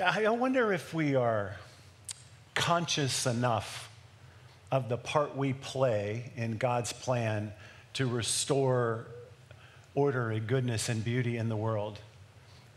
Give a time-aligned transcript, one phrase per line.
[0.00, 1.54] I wonder if we are
[2.54, 3.90] conscious enough
[4.70, 7.52] of the part we play in God's plan
[7.94, 9.06] to restore
[9.94, 11.98] order and goodness and beauty in the world.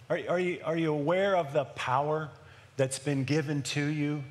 [0.10, 2.30] Are, are, you, are you aware of the power
[2.76, 4.22] that's been given to you?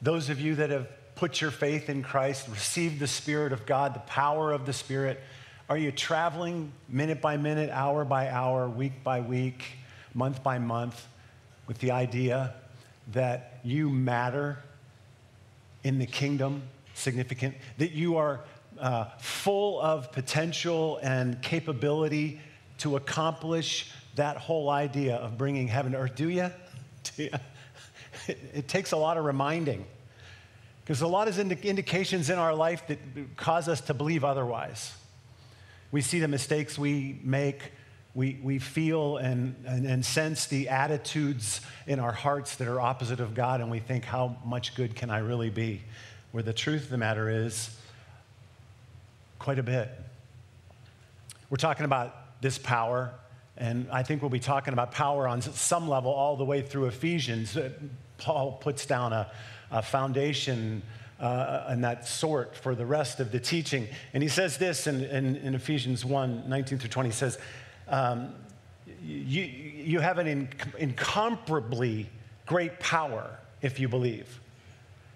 [0.00, 0.86] Those of you that have
[1.16, 5.20] put your faith in Christ, received the Spirit of God, the power of the Spirit.
[5.68, 9.64] Are you traveling minute by minute, hour by hour, week by week,
[10.14, 11.08] month by month
[11.70, 12.52] with the idea
[13.12, 14.58] that you matter
[15.84, 18.40] in the kingdom, significant, that you are
[18.80, 22.40] uh, full of potential and capability
[22.78, 26.16] to accomplish that whole idea of bringing heaven to earth.
[26.16, 26.50] Do you?
[27.16, 27.30] Do you?
[28.26, 29.86] It, it takes a lot of reminding
[30.82, 32.98] because a lot of indications in our life that
[33.36, 34.92] cause us to believe otherwise.
[35.92, 37.72] We see the mistakes we make,
[38.14, 43.20] we, we feel and, and, and sense the attitudes in our hearts that are opposite
[43.20, 45.82] of God, and we think, how much good can I really be?
[46.32, 47.70] Where the truth of the matter is,
[49.38, 49.88] quite a bit.
[51.50, 53.12] We're talking about this power,
[53.56, 56.86] and I think we'll be talking about power on some level all the way through
[56.86, 57.56] Ephesians.
[58.18, 59.30] Paul puts down a,
[59.70, 60.82] a foundation
[61.20, 63.86] uh, and that sort for the rest of the teaching.
[64.14, 67.08] And he says this in, in, in Ephesians 1 19 through 20.
[67.08, 67.38] He says,
[67.90, 68.34] um,
[69.02, 72.08] you, you have an in, incomparably
[72.46, 74.40] great power if you believe.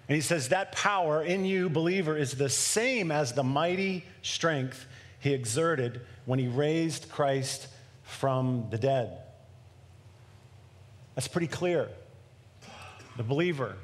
[0.07, 4.85] And he says, That power in you, believer, is the same as the mighty strength
[5.19, 7.67] he exerted when he raised Christ
[8.03, 9.17] from the dead.
[11.15, 11.89] That's pretty clear.
[13.17, 13.77] The believer,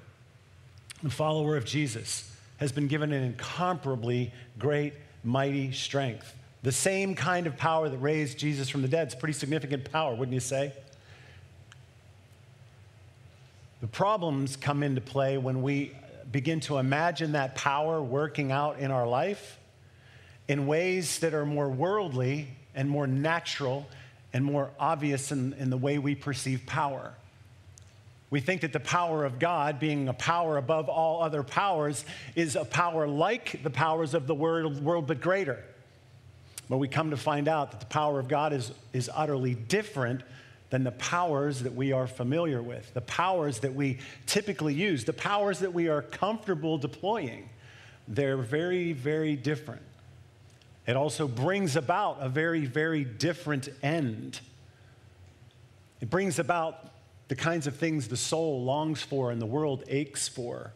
[1.01, 6.35] the follower of Jesus, has been given an incomparably great, mighty strength.
[6.63, 9.07] The same kind of power that raised Jesus from the dead.
[9.07, 10.73] It's pretty significant power, wouldn't you say?
[13.81, 15.93] The problems come into play when we
[16.31, 19.57] begin to imagine that power working out in our life
[20.47, 23.87] in ways that are more worldly and more natural
[24.33, 27.13] and more obvious in, in the way we perceive power.
[28.29, 32.05] We think that the power of God, being a power above all other powers,
[32.35, 35.63] is a power like the powers of the world, world but greater.
[36.71, 40.21] But we come to find out that the power of God is, is utterly different
[40.69, 45.11] than the powers that we are familiar with, the powers that we typically use, the
[45.11, 47.49] powers that we are comfortable deploying.
[48.07, 49.81] They're very, very different.
[50.87, 54.39] It also brings about a very, very different end.
[55.99, 56.93] It brings about
[57.27, 60.71] the kinds of things the soul longs for and the world aches for.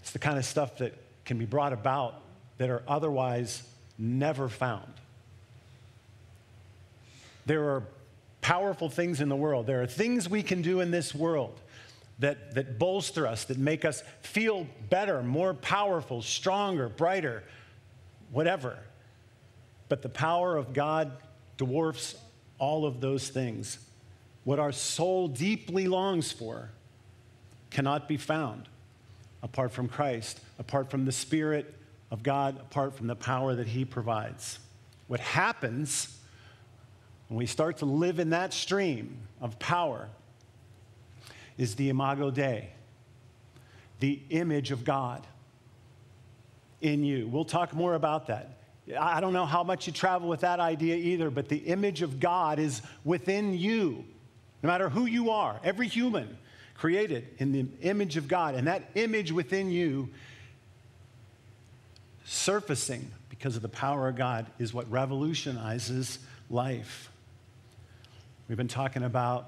[0.00, 0.94] It's the kind of stuff that
[1.26, 2.22] can be brought about
[2.56, 3.62] that are otherwise
[3.98, 4.92] never found.
[7.44, 7.82] There are
[8.40, 9.66] powerful things in the world.
[9.66, 11.60] There are things we can do in this world
[12.20, 17.44] that, that bolster us, that make us feel better, more powerful, stronger, brighter,
[18.30, 18.78] whatever.
[19.88, 21.12] But the power of God
[21.56, 22.16] dwarfs
[22.58, 23.78] all of those things.
[24.44, 26.70] What our soul deeply longs for
[27.70, 28.68] cannot be found
[29.42, 31.74] apart from Christ, apart from the Spirit
[32.10, 34.58] of God, apart from the power that He provides.
[35.08, 36.16] What happens
[37.28, 40.08] when we start to live in that stream of power,
[41.58, 42.70] is the imago Dei,
[44.00, 45.26] the image of God
[46.80, 47.26] in you.
[47.26, 48.58] We'll talk more about that.
[48.98, 52.20] I don't know how much you travel with that idea either, but the image of
[52.20, 54.04] God is within you,
[54.62, 56.36] no matter who you are, every human
[56.76, 58.54] created in the image of God.
[58.54, 60.08] And that image within you
[62.24, 66.18] surfacing because of the power of God is what revolutionizes
[66.50, 67.10] life.
[68.48, 69.46] We've been talking about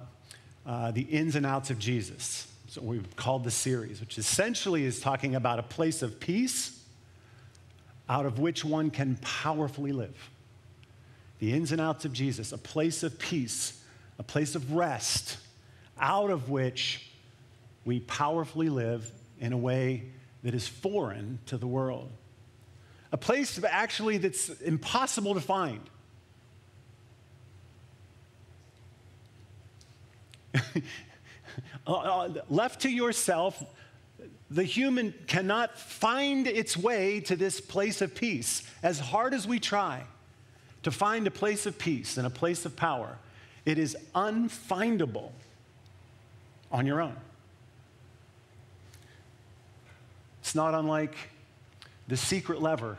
[0.67, 2.47] uh, the ins and outs of Jesus.
[2.69, 6.75] So we've called the series, which essentially is talking about a place of peace
[8.09, 10.31] out of which one can powerfully live.
[11.39, 13.81] The ins and outs of Jesus, a place of peace,
[14.19, 15.39] a place of rest,
[16.01, 17.08] out of which
[17.89, 20.05] we powerfully live in a way
[20.43, 22.11] that is foreign to the world.
[23.13, 25.81] A place actually that's impossible to find.
[31.87, 33.65] Uh, uh, left to yourself,
[34.51, 38.63] the human cannot find its way to this place of peace.
[38.83, 40.05] As hard as we try
[40.83, 43.19] to find a place of peace and a place of power,
[43.65, 45.31] it is unfindable
[46.71, 47.17] on your own.
[50.49, 51.15] It's not unlike
[52.09, 52.97] the secret lever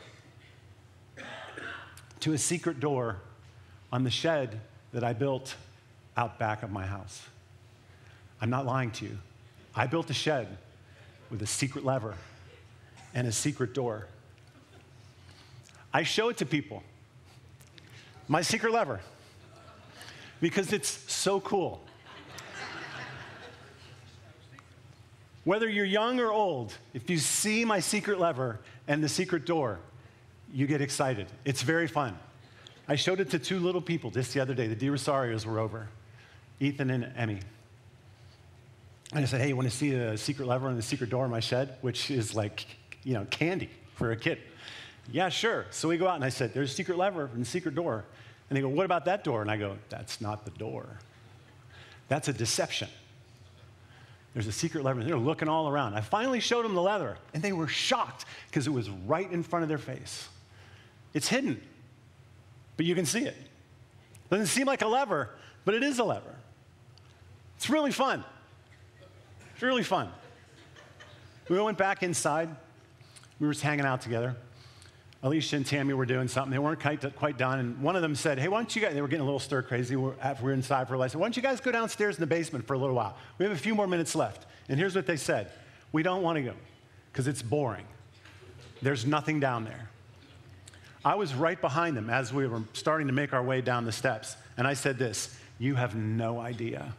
[2.20, 3.16] to a secret door
[3.92, 4.60] on the shed
[4.92, 5.56] that I built
[6.16, 7.20] out back of my house.
[8.40, 9.18] I'm not lying to you.
[9.74, 10.58] I built a shed
[11.28, 12.14] with a secret lever
[13.14, 14.06] and a secret door.
[15.92, 16.84] I show it to people.
[18.28, 19.00] My secret lever.
[20.40, 21.82] Because it's so cool.
[25.44, 29.78] Whether you're young or old, if you see my secret lever and the secret door,
[30.52, 31.28] you get excited.
[31.44, 32.18] It's very fun.
[32.88, 34.66] I showed it to two little people just the other day.
[34.66, 35.88] The DiRosarios were over,
[36.58, 37.40] Ethan and Emmy.
[39.12, 41.24] And I said, hey, you want to see the secret lever and the secret door
[41.24, 41.76] in my shed?
[41.80, 42.66] Which is like,
[43.02, 44.38] you know, candy for a kid.
[45.10, 45.66] Yeah, sure.
[45.70, 48.04] So we go out and I said, there's a secret lever and a secret door.
[48.48, 49.42] And they go, what about that door?
[49.42, 50.86] And I go, that's not the door.
[52.08, 52.88] That's a deception.
[54.34, 55.02] There's a secret lever.
[55.02, 55.94] They're looking all around.
[55.94, 59.42] I finally showed them the lever, and they were shocked because it was right in
[59.42, 60.28] front of their face.
[61.14, 61.60] It's hidden,
[62.76, 63.36] but you can see it.
[64.30, 65.30] Doesn't seem like a lever,
[65.64, 66.34] but it is a lever.
[67.56, 68.24] It's really fun.
[69.54, 70.08] It's really fun.
[71.48, 72.48] We went back inside.
[73.40, 74.36] We were just hanging out together.
[75.22, 76.50] Alicia and Tammy were doing something.
[76.50, 77.58] They weren't quite, quite done.
[77.58, 79.38] And one of them said, Hey, why don't you guys, they were getting a little
[79.38, 81.08] stir crazy after we were inside for a while.
[81.08, 83.16] Why don't you guys go downstairs in the basement for a little while?
[83.38, 84.46] We have a few more minutes left.
[84.68, 85.50] And here's what they said
[85.92, 86.54] We don't want to go
[87.12, 87.84] because it's boring.
[88.80, 89.90] There's nothing down there.
[91.04, 93.92] I was right behind them as we were starting to make our way down the
[93.92, 94.36] steps.
[94.56, 96.94] And I said this You have no idea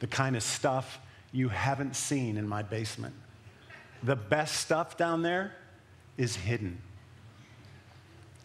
[0.00, 0.98] the kind of stuff
[1.30, 3.14] you haven't seen in my basement.
[4.02, 5.52] The best stuff down there
[6.20, 6.78] is hidden.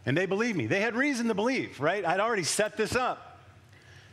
[0.05, 0.65] And they believed me.
[0.65, 2.05] They had reason to believe, right?
[2.05, 3.39] I'd already set this up.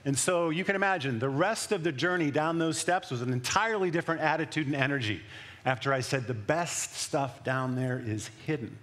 [0.04, 3.32] And so you can imagine the rest of the journey down those steps was an
[3.32, 5.22] entirely different attitude and energy
[5.64, 8.76] after I said the best stuff down there is hidden.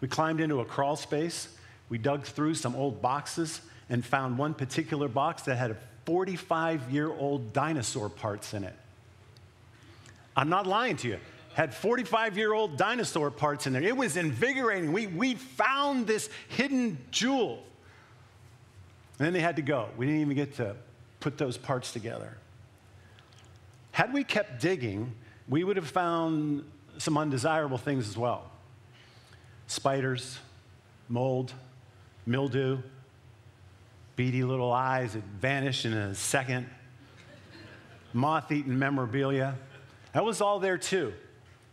[0.00, 1.48] We climbed into a crawl space.
[1.90, 3.60] We dug through some old boxes
[3.90, 5.76] and found one particular box that had
[6.06, 8.74] 45 year old dinosaur parts in it.
[10.34, 11.18] I'm not lying to you.
[11.60, 13.82] Had 45 year old dinosaur parts in there.
[13.82, 14.92] It was invigorating.
[14.92, 17.62] We, we found this hidden jewel.
[19.18, 19.90] And then they had to go.
[19.98, 20.74] We didn't even get to
[21.20, 22.38] put those parts together.
[23.92, 25.12] Had we kept digging,
[25.50, 26.64] we would have found
[26.96, 28.50] some undesirable things as well
[29.66, 30.38] spiders,
[31.10, 31.52] mold,
[32.24, 32.78] mildew,
[34.16, 36.66] beady little eyes that vanish in a second,
[38.14, 39.56] moth eaten memorabilia.
[40.14, 41.12] That was all there too,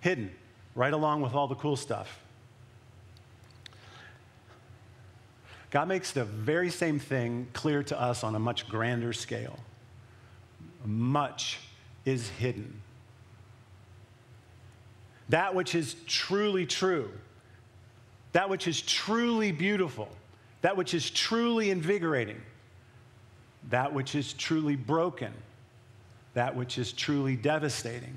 [0.07, 0.31] hidden,
[0.73, 2.19] right along with all the cool stuff.
[5.69, 9.59] God makes the very same thing clear to us on a much grander scale.
[10.85, 11.59] Much
[12.05, 12.81] is hidden.
[15.27, 17.11] That which is truly true
[18.37, 20.07] that which is truly beautiful,
[20.61, 22.39] that which is truly invigorating,
[23.71, 25.33] that which is truly broken,
[26.35, 28.13] that which is truly devastating.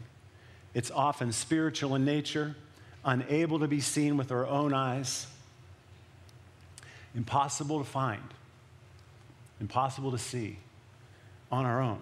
[0.75, 2.55] It's often spiritual in nature,
[3.05, 5.26] unable to be seen with our own eyes,
[7.14, 8.22] impossible to find,
[9.61, 10.58] impossible to see
[11.50, 11.99] on our own.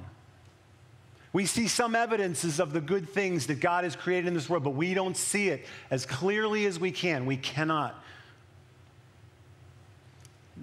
[1.32, 4.64] We see some evidences of the good things that God has created in this world,
[4.64, 7.26] but we don't see it as clearly as we can.
[7.26, 8.02] We cannot.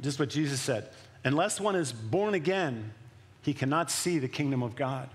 [0.02, 0.90] Just what Jesus said
[1.24, 2.94] unless one is born again,
[3.42, 5.10] he cannot see the kingdom of God.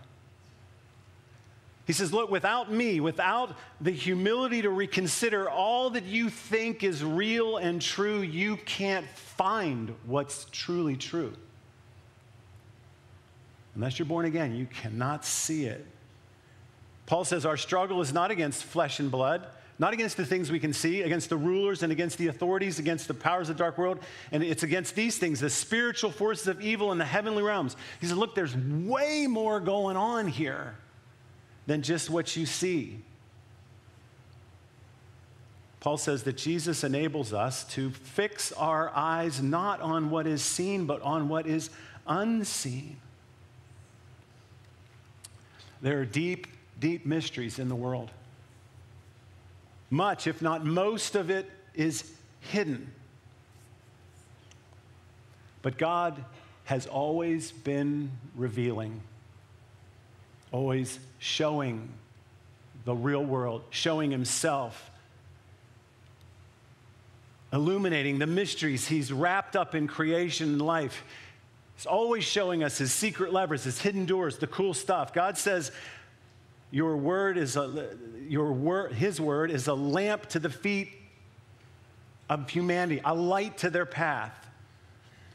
[1.91, 7.03] He says, Look, without me, without the humility to reconsider all that you think is
[7.03, 11.33] real and true, you can't find what's truly true.
[13.75, 15.85] Unless you're born again, you cannot see it.
[17.07, 19.45] Paul says, Our struggle is not against flesh and blood
[19.81, 23.09] not against the things we can see, against the rulers and against the authorities, against
[23.09, 23.99] the powers of the dark world.
[24.31, 27.77] And it's against these things, the spiritual forces of evil in the heavenly realms.
[27.99, 30.77] He says, Look, there's way more going on here
[31.67, 33.01] than just what you see.
[35.81, 40.85] Paul says that Jesus enables us to fix our eyes not on what is seen,
[40.85, 41.71] but on what is
[42.07, 42.99] unseen.
[45.81, 46.47] There are deep,
[46.79, 48.11] deep mysteries in the world.
[49.89, 52.93] Much, if not most of it, is hidden.
[55.63, 56.23] But God
[56.65, 59.01] has always been revealing,
[60.53, 61.89] always showing
[62.85, 64.91] the real world, showing Himself,
[67.53, 71.05] illuminating the mysteries He's wrapped up in creation and life.
[71.77, 75.15] He's always showing us His secret levers, His hidden doors, the cool stuff.
[75.15, 75.71] God says,
[76.71, 77.97] your word is a,
[78.29, 80.89] your word, his word is a lamp to the feet
[82.29, 84.33] of humanity, a light to their path.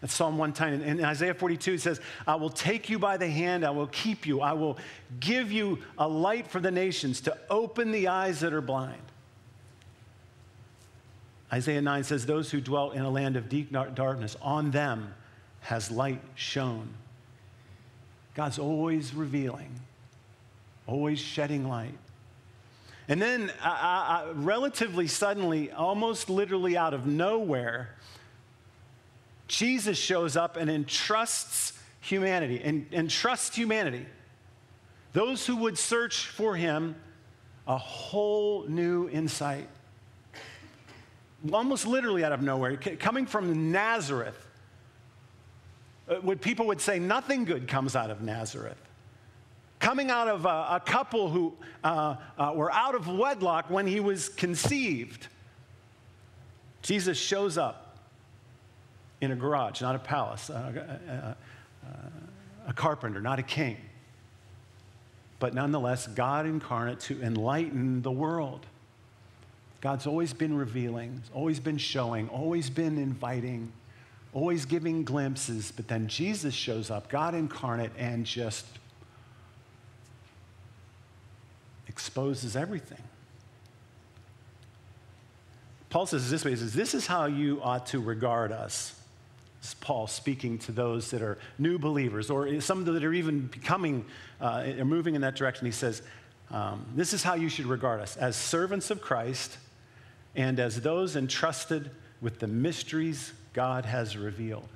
[0.06, 0.88] That's Psalm 110.
[0.88, 4.28] In Isaiah 42, it says, I will take you by the hand, I will keep
[4.28, 4.78] you, I will
[5.20, 9.02] give you a light for the nations to open the eyes that are blind.
[11.52, 15.12] Isaiah 9 says, Those who dwell in a land of deep darkness, on them
[15.62, 16.90] has light shone.
[18.36, 19.72] God's always revealing,
[20.86, 21.98] always shedding light.
[23.08, 27.90] And then, uh, uh, relatively suddenly, almost literally out of nowhere,
[29.48, 34.06] Jesus shows up and entrusts humanity, and entrusts humanity,
[35.14, 36.96] those who would search for him,
[37.68, 39.68] a whole new insight.
[41.52, 44.38] Almost literally out of nowhere, coming from Nazareth,
[46.08, 48.78] uh, what people would say, nothing good comes out of Nazareth.
[49.80, 54.00] Coming out of a, a couple who uh, uh, were out of wedlock when he
[54.00, 55.28] was conceived,
[56.82, 57.85] Jesus shows up
[59.22, 61.34] in a garage, not a palace, uh,
[61.86, 62.10] uh, uh,
[62.68, 63.78] a carpenter, not a king.
[65.40, 68.66] But nonetheless, God incarnate to enlighten the world.
[69.82, 73.72] God's always been revealing, always been showing, always been inviting
[74.36, 78.66] always giving glimpses, but then Jesus shows up, God incarnate, and just
[81.88, 83.02] exposes everything.
[85.90, 89.00] Paul says this way he says, This is how you ought to regard us.
[89.74, 94.06] Paul speaking to those that are new believers or some that are even becoming,
[94.40, 95.66] uh, moving in that direction.
[95.66, 96.02] He says,
[96.52, 99.58] um, This is how you should regard us as servants of Christ
[100.36, 101.90] and as those entrusted
[102.22, 104.68] with the mysteries God has revealed.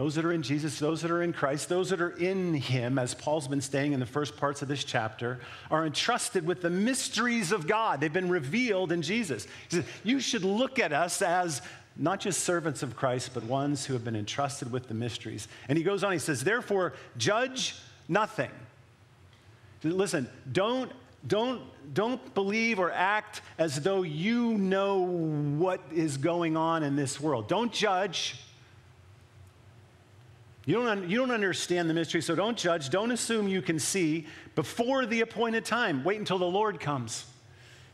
[0.00, 2.98] Those that are in Jesus, those that are in Christ, those that are in Him,
[2.98, 5.40] as Paul's been saying in the first parts of this chapter,
[5.70, 8.00] are entrusted with the mysteries of God.
[8.00, 9.44] They've been revealed in Jesus.
[9.68, 11.60] He says, You should look at us as
[11.96, 15.48] not just servants of Christ, but ones who have been entrusted with the mysteries.
[15.68, 17.74] And he goes on, he says, Therefore, judge
[18.08, 18.50] nothing.
[19.82, 20.92] Listen, don't
[21.26, 27.20] don't, don't believe or act as though you know what is going on in this
[27.20, 27.46] world.
[27.46, 28.36] Don't judge.
[30.64, 32.90] You don't, you don't understand the mystery, so don't judge.
[32.90, 36.04] Don't assume you can see before the appointed time.
[36.04, 37.26] Wait until the Lord comes.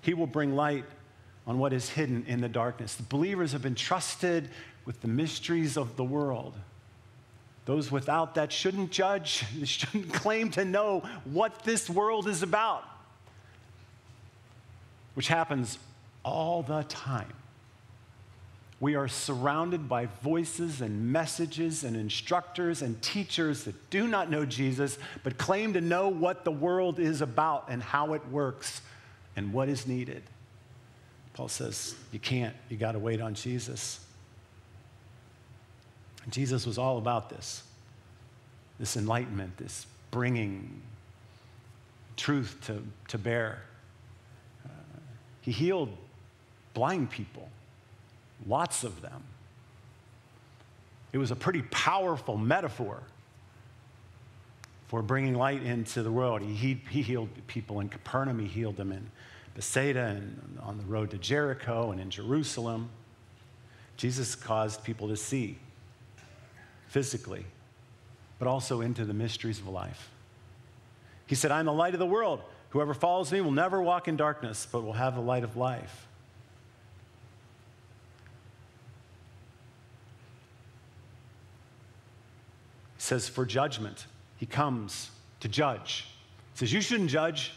[0.02, 0.84] He will bring light
[1.46, 2.94] on what is hidden in the darkness.
[2.94, 4.48] The believers have been trusted
[4.84, 6.54] with the mysteries of the world.
[7.66, 12.84] Those without that shouldn't judge, shouldn't claim to know what this world is about
[15.16, 15.78] which happens
[16.22, 17.32] all the time.
[18.80, 24.44] We are surrounded by voices and messages and instructors and teachers that do not know
[24.44, 28.82] Jesus, but claim to know what the world is about and how it works
[29.36, 30.22] and what is needed.
[31.36, 34.00] Paul says, You can't, you got to wait on Jesus.
[36.24, 37.62] And Jesus was all about this
[38.78, 40.82] this enlightenment, this bringing
[42.16, 43.62] truth to, to bear.
[44.66, 44.68] Uh,
[45.40, 45.88] he healed
[46.74, 47.48] blind people,
[48.46, 49.22] lots of them.
[51.14, 53.02] It was a pretty powerful metaphor
[54.88, 56.42] for bringing light into the world.
[56.42, 59.10] He, he healed people in Capernaum, he healed them in
[59.56, 62.90] Bethsaida and on the road to Jericho and in Jerusalem.
[63.96, 65.56] Jesus caused people to see
[66.88, 67.46] physically,
[68.38, 70.10] but also into the mysteries of life.
[71.26, 72.42] He said, I'm the light of the world.
[72.70, 76.06] Whoever follows me will never walk in darkness, but will have the light of life.
[82.96, 84.06] He says, for judgment.
[84.36, 85.10] He comes
[85.40, 86.06] to judge.
[86.52, 87.54] He says, You shouldn't judge.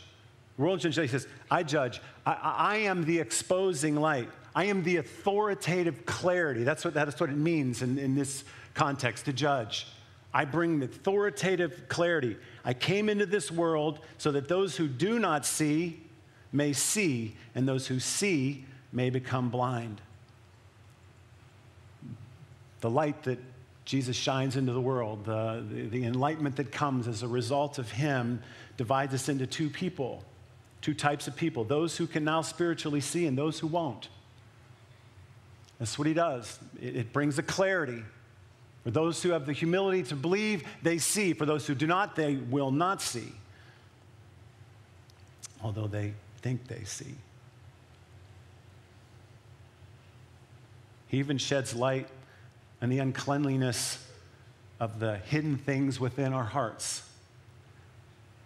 [0.60, 0.98] World judge.
[0.98, 2.02] He says, I judge.
[2.26, 4.30] I, I am the exposing light.
[4.54, 6.64] I am the authoritative clarity.
[6.64, 9.88] That's what, that's what it means in, in this context to judge.
[10.34, 12.36] I bring the authoritative clarity.
[12.66, 16.02] I came into this world so that those who do not see
[16.52, 20.02] may see, and those who see may become blind.
[22.82, 23.40] The light that
[23.86, 27.90] Jesus shines into the world, the, the, the, enlightenment that comes as a result of
[27.90, 28.42] Him,
[28.78, 30.24] divides us into two people,
[30.82, 34.10] two types of people those who can now spiritually see and those who won't.
[35.80, 36.60] That's what He does.
[36.82, 38.04] It, it brings a clarity
[38.84, 41.34] for those who have the humility to believe, they see.
[41.34, 43.32] For those who do not, they will not see,
[45.62, 47.16] although they think they see.
[51.08, 52.08] He even sheds light
[52.82, 54.06] on the uncleanliness
[54.80, 57.04] of the hidden things within our hearts.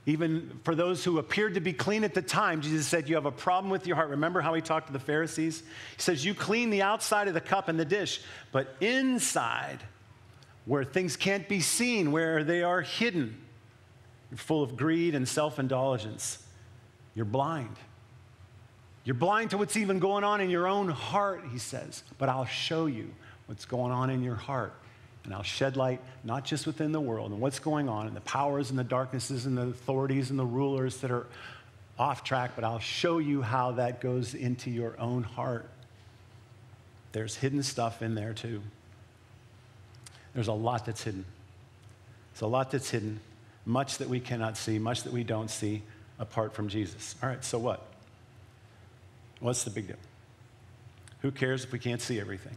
[0.06, 3.26] Even for those who appeared to be clean at the time, Jesus said, You have
[3.26, 4.10] a problem with your heart.
[4.10, 5.62] Remember how he talked to the Pharisees?
[5.96, 9.80] He says, You clean the outside of the cup and the dish, but inside,
[10.66, 13.38] where things can't be seen, where they are hidden,
[14.30, 16.44] you're full of greed and self indulgence.
[17.16, 17.78] You're blind.
[19.06, 22.04] You're blind to what's even going on in your own heart, he says.
[22.18, 23.12] But I'll show you
[23.46, 24.74] what's going on in your heart.
[25.26, 28.22] And I'll shed light not just within the world and what's going on and the
[28.22, 31.26] powers and the darknesses and the authorities and the rulers that are
[31.98, 35.70] off track, but I'll show you how that goes into your own heart.
[37.14, 38.62] There's hidden stuff in there too.
[40.34, 41.26] There's a lot that's hidden.
[42.34, 43.20] There's a lot that's hidden,
[43.66, 45.84] much that we cannot see, much that we don't see
[46.18, 47.16] apart from Jesus.
[47.22, 47.86] All right, so what?
[49.40, 49.98] What's the big deal?
[51.22, 52.56] Who cares if we can't see everything?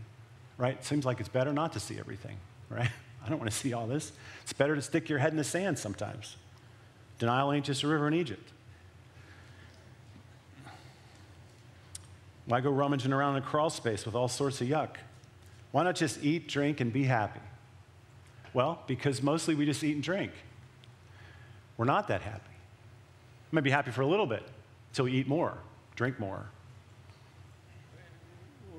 [0.56, 0.82] Right?
[0.82, 2.38] Seems like it's better not to see everything
[2.70, 2.90] right?
[3.24, 4.12] I don't want to see all this.
[4.42, 6.36] It's better to stick your head in the sand sometimes.
[7.18, 8.52] Denial ain't just a river in Egypt.
[12.46, 14.96] Why go rummaging around in a crawl space with all sorts of yuck?
[15.72, 17.40] Why not just eat, drink, and be happy?
[18.54, 20.30] Well, because mostly we just eat and drink.
[21.76, 22.42] We're not that happy.
[23.50, 24.44] We might be happy for a little bit
[24.90, 25.58] until we eat more,
[25.96, 26.46] drink more,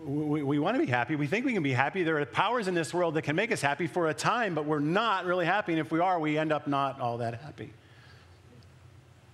[0.07, 1.15] we, we want to be happy.
[1.15, 2.03] We think we can be happy.
[2.03, 4.65] There are powers in this world that can make us happy for a time, but
[4.65, 5.73] we're not really happy.
[5.73, 7.71] And if we are, we end up not all that happy.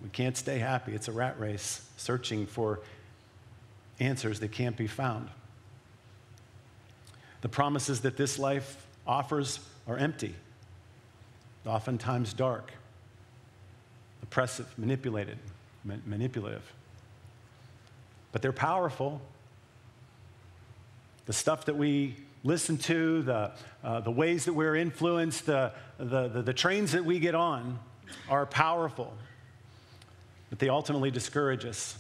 [0.01, 0.93] We can't stay happy.
[0.93, 2.79] It's a rat race searching for
[3.99, 5.29] answers that can't be found.
[7.41, 10.33] The promises that this life offers are empty,
[11.65, 12.71] oftentimes dark,
[14.23, 15.37] oppressive, manipulated,
[16.05, 16.63] manipulative.
[18.31, 19.21] But they're powerful
[21.25, 23.51] the stuff that we listen to, the,
[23.83, 27.79] uh, the ways that we're influenced, the, the, the, the trains that we get on
[28.29, 29.13] are powerful,
[30.49, 31.97] but they ultimately discourage us.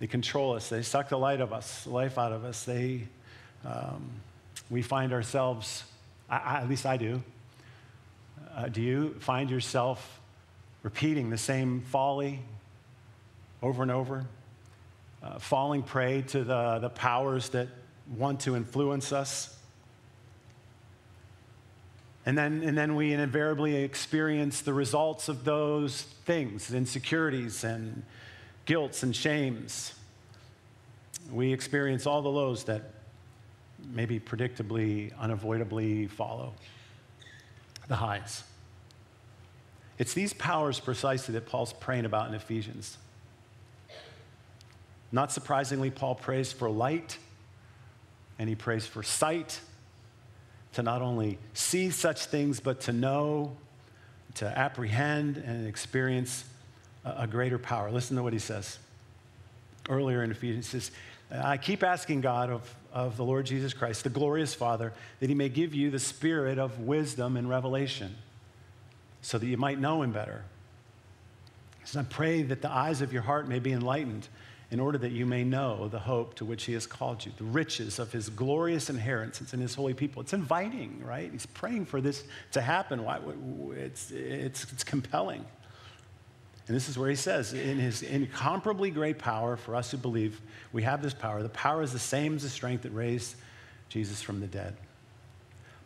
[0.00, 0.68] They control us.
[0.68, 2.64] They suck the light of us, life out of us.
[2.64, 3.06] They,
[3.64, 4.10] um,
[4.70, 5.84] we find ourselves,
[6.28, 7.22] I, I, at least I do.
[8.56, 10.20] Uh, do you find yourself
[10.82, 12.40] repeating the same folly
[13.62, 14.24] over and over?
[15.22, 17.68] Uh, falling prey to the, the powers that
[18.16, 19.56] want to influence us.
[22.26, 28.02] And then, and then we invariably experience the results of those things insecurities and
[28.64, 29.94] guilts and shames.
[31.30, 32.82] We experience all the lows that
[33.92, 36.54] maybe predictably, unavoidably follow
[37.88, 38.44] the highs.
[39.98, 42.96] It's these powers precisely that Paul's praying about in Ephesians.
[45.12, 47.18] Not surprisingly, Paul prays for light
[48.38, 49.60] and he prays for sight
[50.74, 53.56] to not only see such things, but to know,
[54.34, 56.44] to apprehend, and experience
[57.04, 57.90] a, greater power.
[57.90, 58.78] Listen to what he says
[59.88, 60.72] earlier in Ephesians.
[60.72, 60.90] He says,
[61.30, 65.34] I keep asking God of, of the Lord Jesus Christ, the glorious Father, that he
[65.34, 68.16] may give you the spirit of wisdom and revelation
[69.22, 70.44] so that you might know him better.
[71.80, 74.28] He says, I pray that the eyes of your heart may be enlightened
[74.74, 77.44] in order that you may know the hope to which he has called you, the
[77.44, 80.20] riches of his glorious inheritance in his holy people.
[80.20, 81.30] It's inviting, right?
[81.30, 83.06] He's praying for this to happen.
[83.76, 85.44] It's, it's, it's compelling.
[86.66, 90.40] And this is where he says, in his incomparably great power for us who believe,
[90.72, 91.40] we have this power.
[91.44, 93.36] The power is the same as the strength that raised
[93.88, 94.74] Jesus from the dead.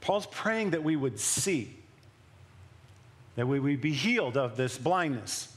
[0.01, 1.77] Paul's praying that we would see,
[3.37, 5.55] that we would be healed of this blindness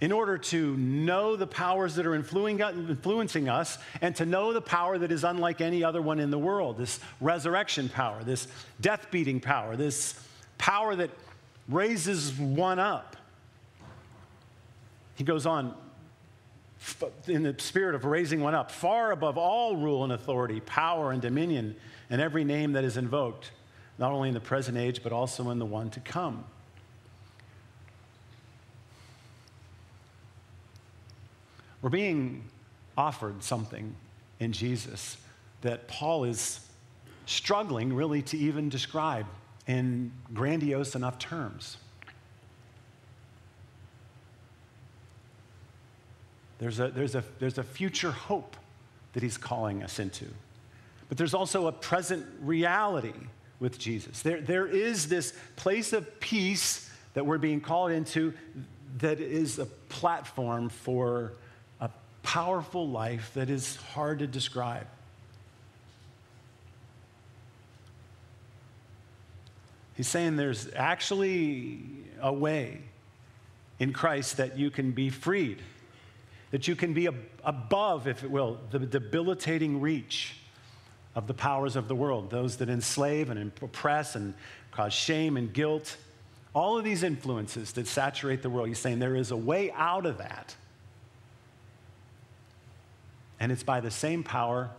[0.00, 4.96] in order to know the powers that are influencing us and to know the power
[4.98, 8.46] that is unlike any other one in the world this resurrection power, this
[8.80, 10.14] death beating power, this
[10.56, 11.10] power that
[11.68, 13.16] raises one up.
[15.16, 15.74] He goes on
[17.26, 21.20] in the spirit of raising one up, far above all rule and authority, power and
[21.20, 21.74] dominion,
[22.08, 23.50] and every name that is invoked,
[23.98, 26.44] not only in the present age, but also in the one to come.
[31.82, 32.44] We're being
[32.96, 33.94] offered something
[34.40, 35.16] in Jesus
[35.62, 36.60] that Paul is
[37.26, 39.26] struggling really to even describe
[39.66, 41.76] in grandiose enough terms.
[46.58, 48.56] There's a, there's, a, there's a future hope
[49.12, 50.26] that he's calling us into.
[51.08, 53.14] But there's also a present reality
[53.60, 54.22] with Jesus.
[54.22, 58.32] There, there is this place of peace that we're being called into
[58.98, 61.32] that is a platform for
[62.28, 64.86] powerful life that is hard to describe.
[69.94, 71.80] He's saying there's actually
[72.20, 72.82] a way
[73.78, 75.62] in Christ that you can be freed,
[76.50, 80.36] that you can be ab- above, if it will, the debilitating reach
[81.14, 84.34] of the powers of the world, those that enslave and oppress and
[84.70, 85.96] cause shame and guilt.
[86.54, 90.04] All of these influences that saturate the world, he's saying there is a way out
[90.04, 90.54] of that.
[93.40, 94.70] And it's by the same power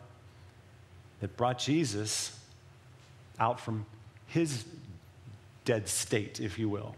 [1.21, 2.37] that brought Jesus
[3.39, 3.85] out from
[4.27, 4.65] his
[5.65, 6.95] dead state, if you will.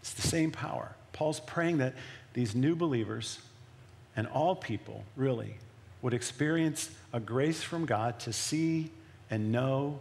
[0.00, 0.94] It's the same power.
[1.12, 1.94] Paul's praying that
[2.32, 3.40] these new believers
[4.14, 5.56] and all people, really,
[6.02, 8.90] would experience a grace from God to see
[9.30, 9.98] and know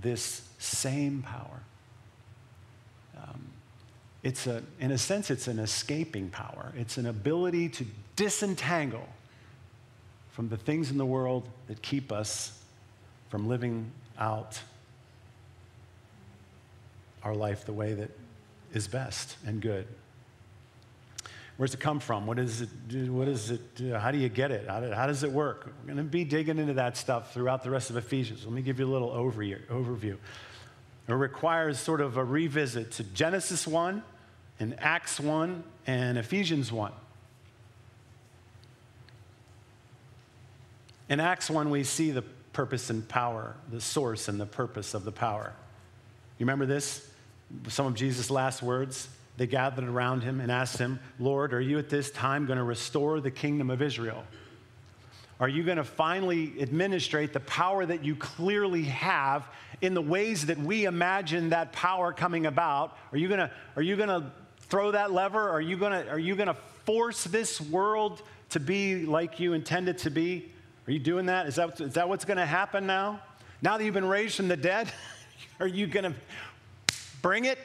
[0.00, 1.60] this same power.
[3.16, 3.46] Um,
[4.24, 6.72] it's a, in a sense, it's an escaping power.
[6.76, 9.06] It's an ability to disentangle
[10.30, 12.58] from the things in the world that keep us
[13.28, 14.58] from living out
[17.22, 18.10] our life the way that
[18.72, 19.86] is best and good.
[21.58, 22.26] Where's it come from?
[22.26, 22.68] What is it?
[23.10, 23.60] What is it?
[23.92, 24.66] How do you get it?
[24.66, 25.72] How, how does it work?
[25.82, 28.44] We're going to be digging into that stuff throughout the rest of Ephesians.
[28.44, 30.16] Let me give you a little overview.
[31.06, 34.02] It requires sort of a revisit to Genesis 1
[34.60, 36.92] and Acts 1 and Ephesians 1.
[41.08, 45.04] In Acts 1, we see the purpose and power, the source and the purpose of
[45.04, 45.52] the power.
[46.38, 47.08] You remember this?
[47.68, 49.08] Some of Jesus' last words.
[49.36, 52.64] They gathered around him and asked him, Lord, are you at this time going to
[52.64, 54.24] restore the kingdom of Israel?
[55.40, 59.48] Are you going to finally administrate the power that you clearly have
[59.80, 62.96] in the ways that we imagine that power coming about?
[63.10, 64.30] Are you going to, are you going to
[64.74, 65.50] throw that lever?
[65.50, 69.98] Are you to, are you to force this world to be like you intend it
[69.98, 70.50] to be?
[70.88, 71.46] Are you doing that?
[71.46, 73.20] Is that, is that what's to happen now?
[73.62, 74.92] Now that you've been raised from the dead,
[75.60, 76.14] are you to
[77.22, 77.60] bring it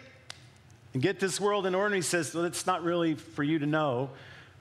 [0.93, 1.87] and get this world in order?
[1.87, 4.11] And he says, well, it's not really for you to know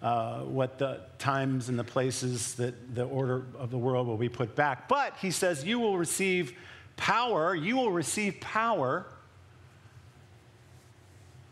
[0.00, 4.30] uh, what the times and the places that the order of the world will be
[4.30, 4.88] put back.
[4.88, 6.54] But he says, you will receive
[6.96, 7.54] power.
[7.54, 9.04] You will receive power.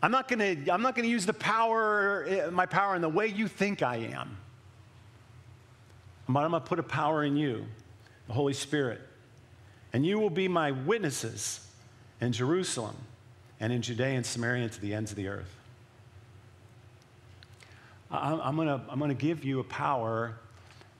[0.07, 3.01] I'm not going to I'm not going to use the power eh, my power in
[3.01, 4.37] the way you think I am.
[6.29, 7.65] But I'm going to put a power in you,
[8.27, 9.01] the Holy Spirit.
[9.91, 11.59] And you will be my witnesses
[12.21, 12.95] in Jerusalem
[13.59, 15.53] and in Judea and Samaria and to the ends of the earth.
[18.09, 20.37] I'm going to I'm going to give you a power,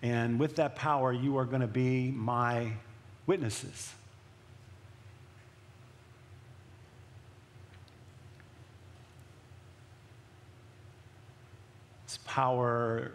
[0.01, 2.73] and with that power, you are going to be my
[3.25, 3.93] witnesses.
[12.07, 13.11] This power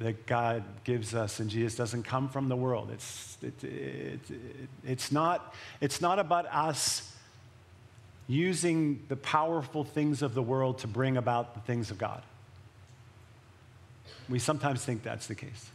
[0.00, 2.90] that God gives us and Jesus doesn't come from the world.
[2.92, 7.12] It's, it, it, it, it's, not, it's not about us
[8.26, 12.22] using the powerful things of the world to bring about the things of God.
[14.28, 15.70] We sometimes think that's the case.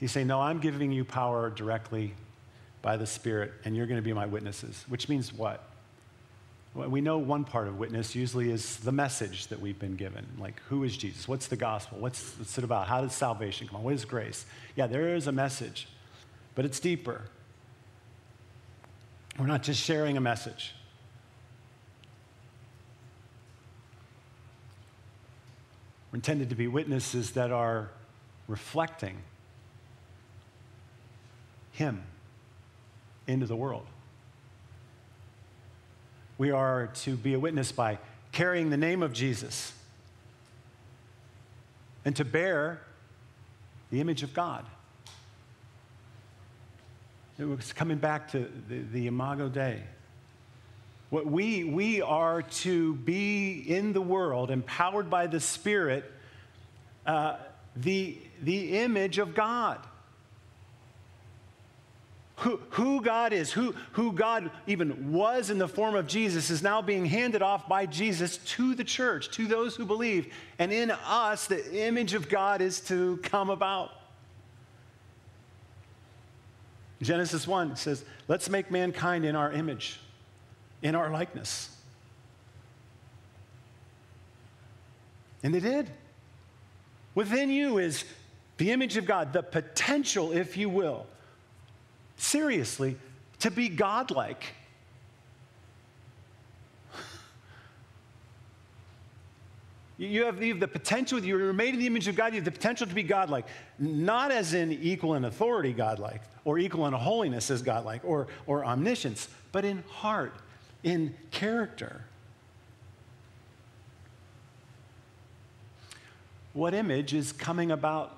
[0.00, 2.14] He's saying, No, I'm giving you power directly
[2.82, 5.62] by the Spirit, and you're going to be my witnesses, which means what?
[6.74, 10.26] We know one part of witness usually is the message that we've been given.
[10.38, 11.28] Like, who is Jesus?
[11.28, 11.98] What's the gospel?
[11.98, 12.88] What's, what's it about?
[12.88, 13.82] How does salvation come on?
[13.84, 14.44] What is grace?
[14.74, 15.86] Yeah, there is a message,
[16.56, 17.22] but it's deeper.
[19.38, 20.74] We're not just sharing a message.
[26.10, 27.90] We're intended to be witnesses that are
[28.48, 29.16] reflecting
[31.70, 32.02] Him
[33.28, 33.86] into the world.
[36.36, 37.98] We are to be a witness by
[38.32, 39.72] carrying the name of Jesus
[42.04, 42.80] and to bear
[43.90, 44.64] the image of God.
[47.38, 49.82] It was coming back to the, the Imago Dei.
[51.10, 56.10] What we, we are to be in the world, empowered by the Spirit,
[57.06, 57.36] uh,
[57.76, 59.78] the, the image of God
[62.36, 66.62] who, who God is, who, who God even was in the form of Jesus, is
[66.62, 70.32] now being handed off by Jesus to the church, to those who believe.
[70.58, 73.90] And in us, the image of God is to come about.
[77.02, 80.00] Genesis 1 says, Let's make mankind in our image,
[80.82, 81.70] in our likeness.
[85.44, 85.90] And they did.
[87.14, 88.04] Within you is
[88.56, 91.06] the image of God, the potential, if you will,
[92.16, 92.96] seriously,
[93.40, 94.54] to be godlike.
[99.96, 102.36] You have, you have, the potential, you were made in the image of God, you
[102.36, 103.46] have the potential to be godlike,
[103.78, 108.64] not as in equal in authority godlike, or equal in holiness as godlike, or, or
[108.64, 110.34] omniscience, but in heart,
[110.82, 112.04] in character.
[116.54, 118.16] What image is coming about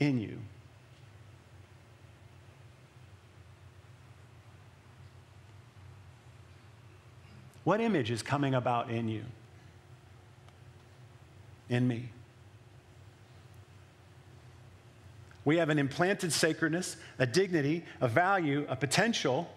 [0.00, 0.38] in you?
[7.64, 9.24] What image is coming about in you?
[11.68, 12.08] In me?
[15.44, 19.50] We have an implanted sacredness, a dignity, a value, a potential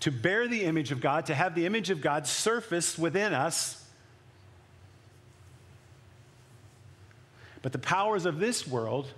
[0.00, 3.84] to bear the image of God, to have the image of God surface within us.
[7.62, 9.12] But the powers of this world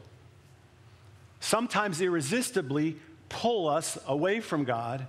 [1.41, 2.97] sometimes irresistibly
[3.29, 5.07] pull us away from God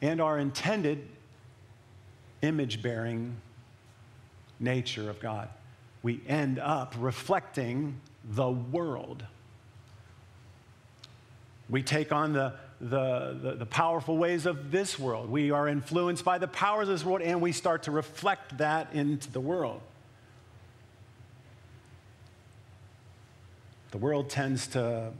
[0.00, 1.06] and are intended
[2.44, 3.36] image bearing
[4.60, 5.48] nature of God.
[6.02, 9.24] We end up reflecting the world.
[11.68, 15.30] We take on the, the, the, the, powerful ways of this world.
[15.30, 18.92] We are influenced by the powers of this world, and we start to reflect that
[18.92, 19.80] into the world.
[23.92, 25.12] The world tends to,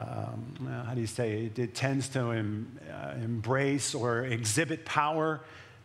[0.00, 5.40] um, how do you say, it, it tends to em, uh, embrace or exhibit power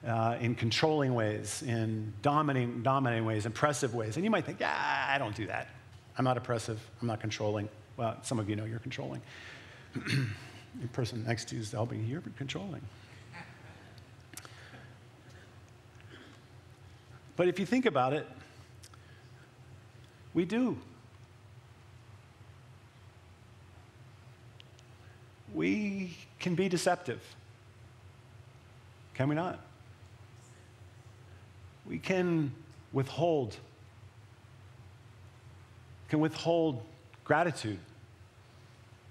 [0.08, 4.16] uh, in controlling ways, in dominating, dominating ways, impressive ways.
[4.16, 5.70] And you might think, yeah, I don't do that.
[6.18, 6.80] I'm not oppressive.
[7.02, 7.70] I'm not controlling.
[7.98, 9.22] Well, some of you know you're controlling.
[9.96, 12.82] the person next to you is helping you, you're controlling.
[17.36, 18.28] But if you think about it,
[20.34, 20.78] we do.
[25.64, 27.22] We can be deceptive.
[29.14, 29.62] Can we not?
[31.88, 32.52] We can
[32.92, 33.56] withhold
[36.10, 36.84] can withhold
[37.24, 37.80] gratitude.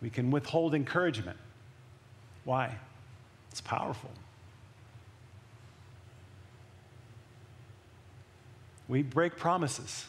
[0.02, 1.38] We can withhold encouragement.
[2.44, 2.76] Why?
[3.50, 4.10] It's powerful.
[8.88, 10.04] We break promises.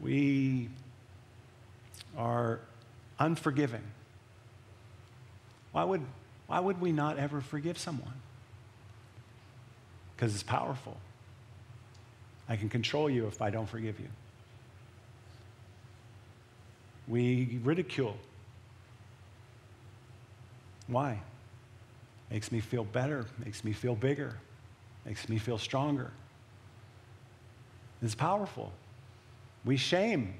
[0.00, 0.68] We
[2.18, 2.58] are
[3.22, 3.82] unforgiving.
[5.70, 6.02] Why would,
[6.48, 8.12] why would we not ever forgive someone?
[10.14, 10.96] Because it's powerful.
[12.48, 14.08] I can control you if I don't forgive you.
[17.08, 18.16] We ridicule.
[20.88, 21.20] Why?
[22.30, 24.34] Makes me feel better, makes me feel bigger,
[25.06, 26.10] makes me feel stronger.
[28.02, 28.72] It's powerful.
[29.64, 30.34] We shame.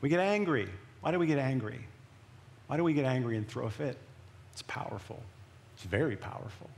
[0.00, 0.68] We get angry.
[1.00, 1.80] Why do we get angry?
[2.66, 3.96] Why do we get angry and throw a fit?
[4.52, 5.20] It's powerful.
[5.74, 6.68] It's very powerful.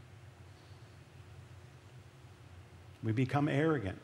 [3.03, 3.99] We become arrogant,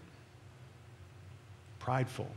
[1.79, 2.29] prideful.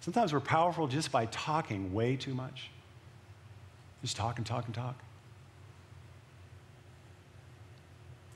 [0.00, 2.70] Sometimes we're powerful just by talking way too much.
[4.02, 4.94] Just talk and talk and talk.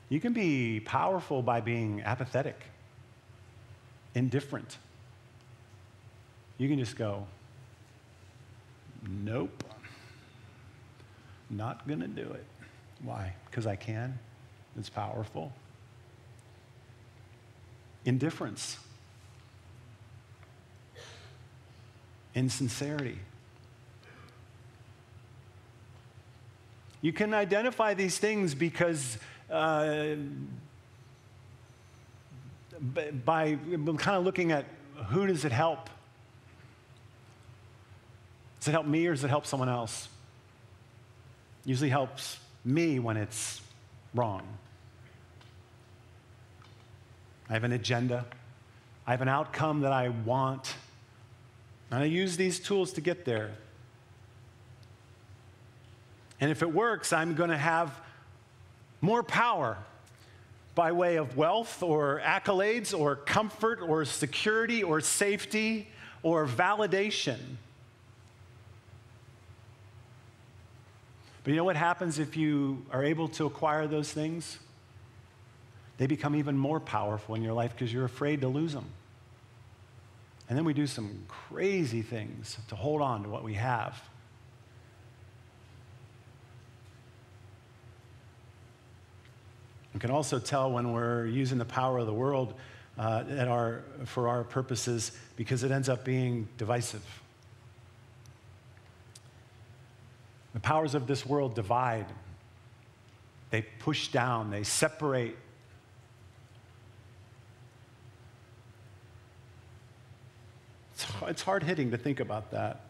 [0.09, 2.59] You can be powerful by being apathetic,
[4.15, 4.77] indifferent.
[6.57, 7.25] You can just go,
[9.07, 9.63] nope,
[11.49, 12.45] not gonna do it.
[13.03, 13.33] Why?
[13.45, 14.19] Because I can?
[14.77, 15.51] It's powerful.
[18.05, 18.77] Indifference,
[22.33, 23.19] insincerity.
[27.01, 29.17] You can identify these things because
[29.49, 30.15] uh,
[32.81, 33.57] by
[33.97, 34.65] kind of looking at
[35.07, 35.89] who does it help?
[38.59, 40.07] Does it help me or does it help someone else?
[41.65, 43.61] Usually helps me when it's
[44.13, 44.43] wrong.
[47.49, 48.25] I have an agenda.
[49.05, 50.75] I have an outcome that I want.
[51.91, 53.51] And I use these tools to get there.
[56.39, 57.93] And if it works, I'm going to have
[59.01, 59.77] more power
[60.73, 65.87] by way of wealth or accolades or comfort or security or safety
[66.23, 67.37] or validation.
[71.43, 74.59] But you know what happens if you are able to acquire those things?
[75.97, 78.85] They become even more powerful in your life because you're afraid to lose them.
[80.47, 84.01] And then we do some crazy things to hold on to what we have.
[90.01, 92.55] Can also tell when we're using the power of the world
[92.97, 97.05] uh, our, for our purposes because it ends up being divisive.
[100.53, 102.07] The powers of this world divide,
[103.51, 105.37] they push down, they separate.
[111.27, 112.85] It's hard hitting to think about that.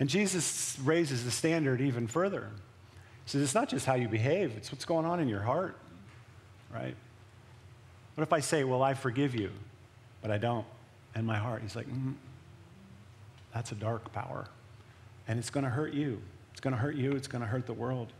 [0.00, 2.50] And Jesus raises the standard even further.
[3.24, 5.76] He says, It's not just how you behave, it's what's going on in your heart,
[6.72, 6.94] right?
[8.14, 9.50] What if I say, Well, I forgive you,
[10.22, 10.66] but I don't,
[11.14, 11.62] in my heart?
[11.62, 12.14] He's like, mm,
[13.54, 14.46] That's a dark power,
[15.28, 16.20] and it's going to hurt you.
[16.52, 18.12] It's going to hurt you, it's going to hurt the world.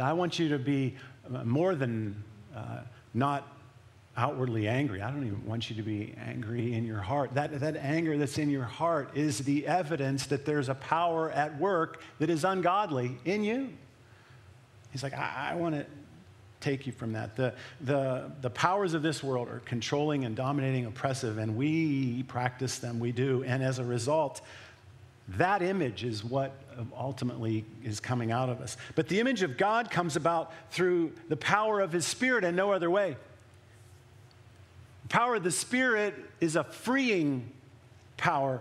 [0.00, 0.96] I want you to be
[1.44, 2.22] more than
[2.54, 2.80] uh,
[3.14, 3.57] not
[4.18, 5.00] outwardly angry.
[5.00, 7.34] I don't even want you to be angry in your heart.
[7.34, 11.56] That, that anger that's in your heart is the evidence that there's a power at
[11.60, 13.70] work that is ungodly in you.
[14.90, 15.86] He's like, I, I want to
[16.60, 17.36] take you from that.
[17.36, 22.80] The, the, the powers of this world are controlling and dominating, oppressive, and we practice
[22.80, 23.44] them, we do.
[23.44, 24.40] And as a result,
[25.36, 26.52] that image is what
[26.96, 28.78] ultimately is coming out of us.
[28.96, 32.72] But the image of God comes about through the power of His Spirit and no
[32.72, 33.16] other way
[35.08, 37.50] power of the Spirit is a freeing
[38.16, 38.60] power,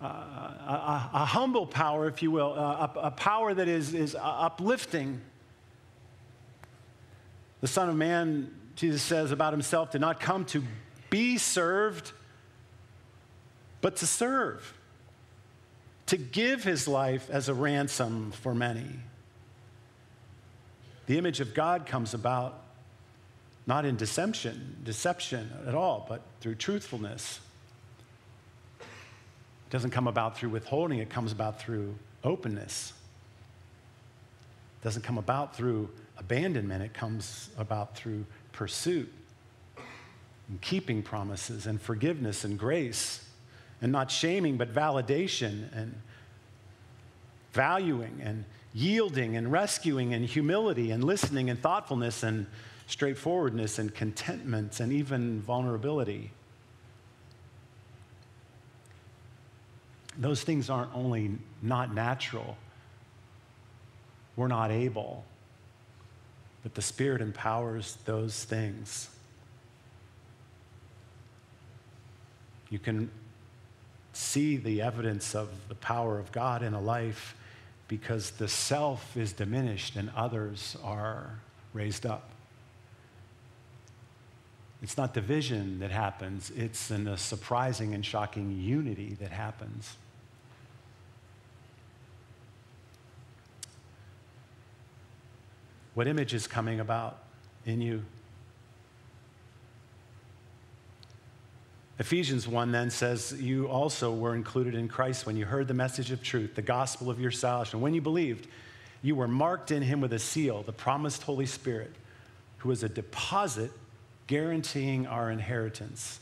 [0.00, 5.20] uh, a, a, humble power, if you will, a, a power that is, is uplifting.
[7.60, 10.62] The Son of Man, Jesus says about himself, did not come to
[11.10, 12.12] be served,
[13.80, 14.74] but to serve,
[16.06, 19.00] to give his life as a ransom for many.
[21.06, 22.63] The image of God comes about
[23.66, 27.40] not in deception, deception at all, but through truthfulness.
[28.80, 32.92] It doesn't come about through withholding, it comes about through openness.
[34.80, 39.10] It doesn't come about through abandonment, it comes about through pursuit
[40.48, 43.26] and keeping promises and forgiveness and grace
[43.80, 45.94] and not shaming, but validation and
[47.52, 52.46] valuing and yielding and rescuing and humility and listening and thoughtfulness and
[52.86, 56.30] straightforwardness and contentment and even vulnerability.
[60.18, 62.56] Those things aren't only not natural,
[64.36, 65.24] we're not able,
[66.62, 69.08] but the Spirit empowers those things.
[72.70, 73.10] You can
[74.12, 77.36] see the evidence of the power of God in a life
[77.88, 81.38] because the self is diminished and others are
[81.72, 82.33] raised up.
[84.84, 89.96] It's not division that happens, it's in a surprising and shocking unity that happens.
[95.94, 97.16] What image is coming about
[97.64, 98.04] in you?
[101.98, 106.10] Ephesians 1 then says, You also were included in Christ when you heard the message
[106.10, 107.80] of truth, the gospel of your salvation.
[107.80, 108.48] When you believed,
[109.00, 111.92] you were marked in him with a seal, the promised Holy Spirit,
[112.58, 113.70] who is a deposit
[114.26, 116.20] guaranteeing our inheritance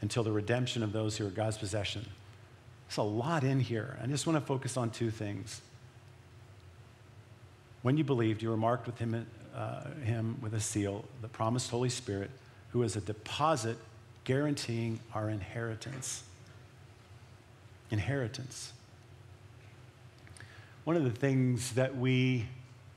[0.00, 2.06] until the redemption of those who are God's possession.
[2.88, 3.98] There's a lot in here.
[4.02, 5.60] I just want to focus on two things.
[7.82, 11.70] When you believed, you were marked with him, uh, him with a seal, the promised
[11.70, 12.30] Holy Spirit,
[12.70, 13.78] who is a deposit
[14.24, 16.22] guaranteeing our inheritance.
[17.90, 18.72] Inheritance.
[20.84, 22.46] One of the things that we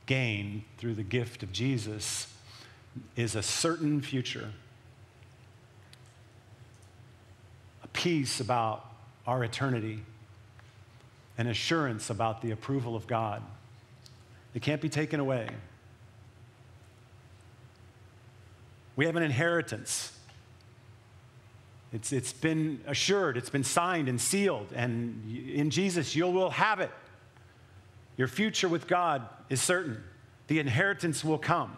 [0.06, 2.26] gain through the gift of Jesus
[3.16, 4.50] is a certain future,
[7.82, 8.84] a peace about
[9.26, 10.00] our eternity,
[11.38, 13.42] an assurance about the approval of God.
[14.54, 15.48] It can't be taken away.
[18.96, 20.12] We have an inheritance.
[21.92, 26.80] It's, it's been assured, it's been signed and sealed, and in Jesus, you will have
[26.80, 26.90] it.
[28.16, 30.02] Your future with God is certain.
[30.46, 31.76] The inheritance will come.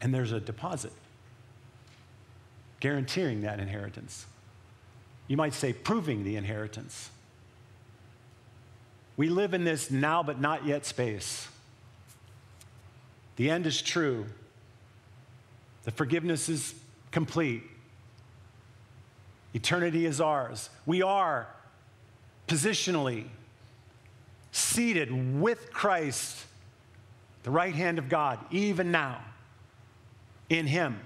[0.00, 0.92] And there's a deposit
[2.80, 4.26] guaranteeing that inheritance.
[5.26, 7.10] You might say, proving the inheritance.
[9.16, 11.48] We live in this now but not yet space.
[13.36, 14.26] The end is true,
[15.84, 16.74] the forgiveness is
[17.12, 17.62] complete,
[19.54, 20.70] eternity is ours.
[20.86, 21.46] We are
[22.48, 23.26] positionally
[24.50, 26.46] seated with Christ,
[27.44, 29.20] the right hand of God, even now
[30.48, 30.98] in Him.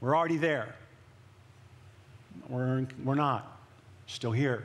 [0.00, 0.74] We're already there.
[2.48, 3.58] We're, we're not.
[4.06, 4.64] Still here.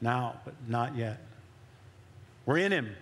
[0.00, 1.20] Now, but not yet.
[2.46, 2.94] We're in Him.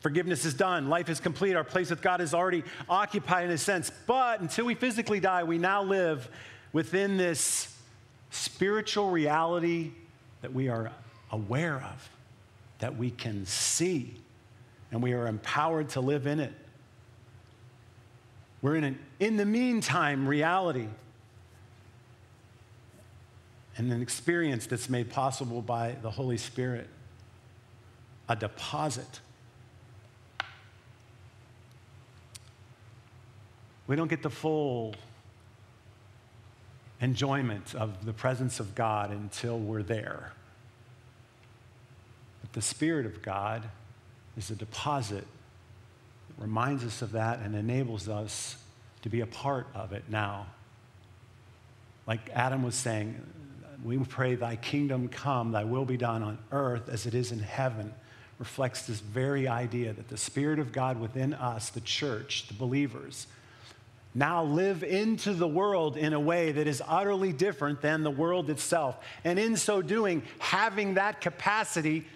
[0.00, 0.88] Forgiveness is done.
[0.88, 1.54] Life is complete.
[1.54, 3.90] Our place with God is already occupied in a sense.
[4.06, 6.28] But until we physically die, we now live
[6.72, 7.74] within this
[8.30, 9.92] spiritual reality
[10.42, 10.92] that we are
[11.32, 12.10] aware of,
[12.78, 14.14] that we can see,
[14.92, 16.52] and we are empowered to live in it.
[18.60, 20.88] We're in an in the meantime reality.
[23.78, 26.88] and an experience that's made possible by the Holy Spirit,
[28.28, 29.20] a deposit.
[33.86, 34.96] We don't get the full
[37.00, 40.32] enjoyment of the presence of God until we're there.
[42.42, 43.62] But the Spirit of God
[44.36, 45.24] is a deposit
[46.38, 48.56] reminds us of that and enables us
[49.02, 50.46] to be a part of it now.
[52.06, 53.20] Like Adam was saying,
[53.84, 57.38] we pray, Thy kingdom come, Thy will be done on earth as it is in
[57.38, 57.92] heaven,
[58.38, 63.26] reflects this very idea that the Spirit of God within us, the church, the believers,
[64.14, 68.50] now live into the world in a way that is utterly different than the world
[68.50, 68.96] itself.
[69.22, 72.06] And in so doing, having that capacity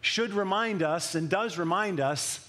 [0.00, 2.43] should remind us and does remind us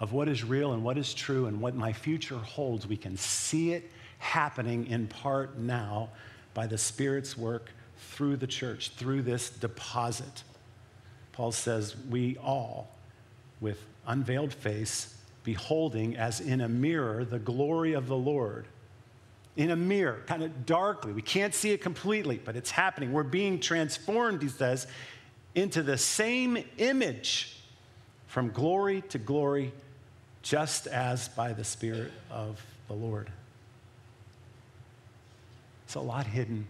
[0.00, 2.86] of what is real and what is true and what my future holds.
[2.86, 6.10] We can see it happening in part now
[6.54, 10.42] by the Spirit's work through the church, through this deposit.
[11.32, 12.90] Paul says, We all,
[13.60, 18.66] with unveiled face, beholding as in a mirror the glory of the Lord.
[19.56, 21.12] In a mirror, kind of darkly.
[21.12, 23.12] We can't see it completely, but it's happening.
[23.12, 24.86] We're being transformed, he says,
[25.54, 27.56] into the same image
[28.26, 29.72] from glory to glory,
[30.46, 33.28] just as by the Spirit of the Lord.
[35.84, 36.68] It's a lot hidden.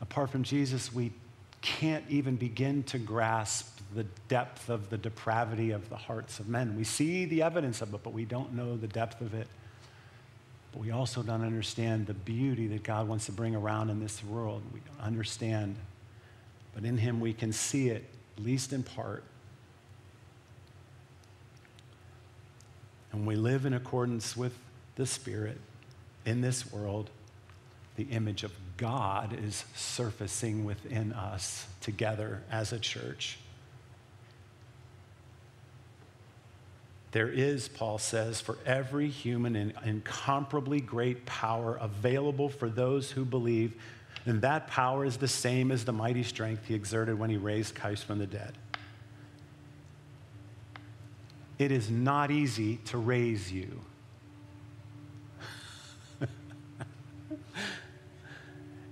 [0.00, 1.12] Apart from Jesus, we
[1.60, 6.74] can't even begin to grasp the depth of the depravity of the hearts of men.
[6.78, 9.48] We see the evidence of it, but we don't know the depth of it.
[10.72, 14.24] But we also don't understand the beauty that God wants to bring around in this
[14.24, 14.62] world.
[14.72, 15.76] We don't understand.
[16.74, 18.06] But in Him, we can see it,
[18.38, 19.24] at least in part.
[23.12, 24.54] And we live in accordance with
[24.96, 25.58] the Spirit
[26.24, 27.10] in this world.
[27.96, 33.38] The image of God is surfacing within us together as a church.
[37.12, 43.24] There is, Paul says, for every human an incomparably great power available for those who
[43.24, 43.74] believe,
[44.26, 47.74] and that power is the same as the mighty strength he exerted when he raised
[47.74, 48.52] Christ from the dead.
[51.60, 53.68] It is not easy to raise you.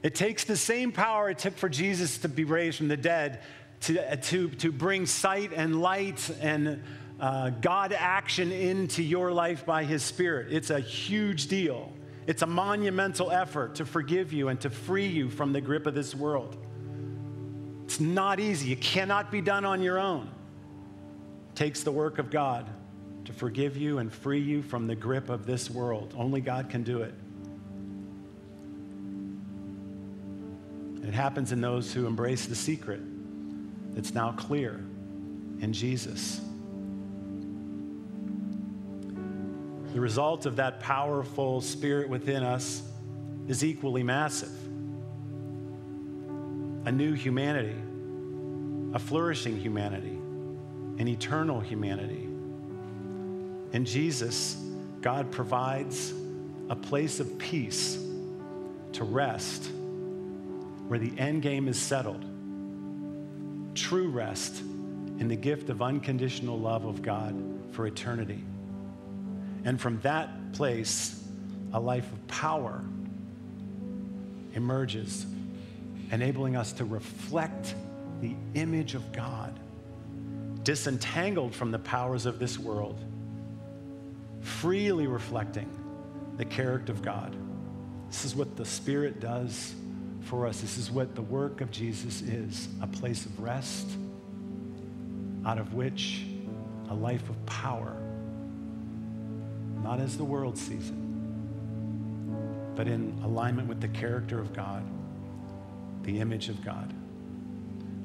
[0.03, 3.41] it takes the same power it took for Jesus to be raised from the dead
[3.81, 6.83] to, to, to bring sight and light and
[7.19, 10.49] uh, God action into your life by His Spirit.
[10.53, 11.91] It's a huge deal.
[12.27, 15.95] It's a monumental effort to forgive you and to free you from the grip of
[15.95, 16.55] this world.
[17.87, 18.73] It's not easy.
[18.73, 20.29] It cannot be done on your own.
[21.59, 22.71] Takes the work of God
[23.25, 26.15] to forgive you and free you from the grip of this world.
[26.17, 27.13] Only God can do it.
[31.03, 33.01] It happens in those who embrace the secret
[33.93, 34.75] that's now clear
[35.61, 36.41] in Jesus.
[39.93, 42.85] The result of that powerful spirit within us
[43.49, 44.57] is equally massive
[46.87, 47.75] a new humanity,
[48.95, 50.08] a flourishing humanity,
[50.99, 52.29] an eternal humanity.
[53.73, 54.57] In Jesus,
[55.01, 56.13] God provides
[56.69, 57.99] a place of peace
[58.93, 59.71] to rest
[60.89, 62.25] where the end game is settled.
[63.75, 67.35] True rest in the gift of unconditional love of God
[67.73, 68.43] for eternity.
[69.65, 71.23] And from that place,
[71.73, 72.83] a life of power
[74.55, 75.27] emerges,
[76.11, 77.75] enabling us to reflect
[78.21, 79.59] the image of God,
[80.69, 83.03] disentangled from the powers of this world,
[84.43, 85.67] freely reflecting
[86.37, 87.35] the character of God.
[88.09, 89.75] This is what the Spirit does
[90.25, 90.61] for us.
[90.61, 93.89] This is what the work of Jesus is a place of rest,
[95.47, 96.27] out of which
[96.91, 97.97] a life of power
[99.83, 104.85] not as the world sees it, but in alignment with the character of God,
[106.03, 106.93] the image of God.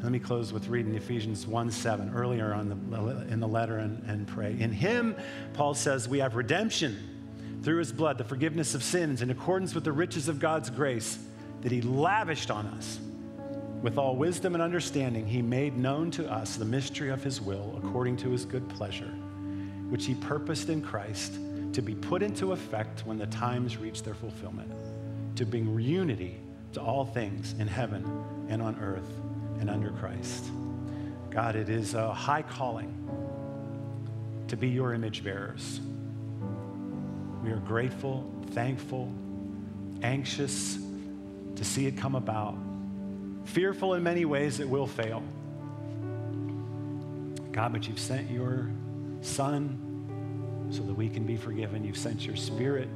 [0.03, 4.03] Let me close with reading Ephesians 1 7 earlier on the, in the letter and,
[4.05, 4.53] and pray.
[4.59, 5.15] In him,
[5.53, 9.85] Paul says, we have redemption through his blood, the forgiveness of sins, in accordance with
[9.85, 11.17] the riches of God's grace
[11.61, 12.99] that he lavished on us.
[13.81, 17.79] With all wisdom and understanding, he made known to us the mystery of his will
[17.81, 19.13] according to his good pleasure,
[19.87, 21.35] which he purposed in Christ
[21.71, 24.69] to be put into effect when the times reach their fulfillment,
[25.37, 26.41] to bring unity
[26.73, 28.03] to all things in heaven
[28.49, 29.22] and on earth
[29.63, 30.43] and under Christ.
[31.29, 32.91] God, it is a high calling
[34.49, 35.79] to be your image bearers.
[37.41, 39.09] We are grateful, thankful,
[40.01, 40.77] anxious,
[41.55, 42.57] to see it come about.
[43.45, 45.23] Fearful in many ways it will fail.
[47.53, 48.69] God, but you've sent your
[49.21, 51.85] Son so that we can be forgiven.
[51.85, 52.89] You've sent your Spirit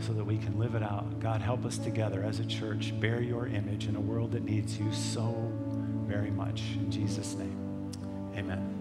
[0.00, 1.20] so that we can live it out.
[1.20, 4.78] God, help us together as a church bear your image in a world that needs
[4.78, 5.52] you so
[6.16, 6.62] very much.
[6.76, 7.92] In Jesus' name,
[8.36, 8.75] amen.